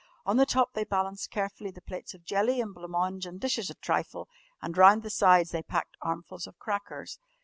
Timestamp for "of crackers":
6.47-7.19